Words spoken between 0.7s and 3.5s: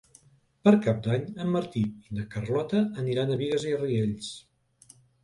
Cap d'Any en Martí i na Carlota aniran a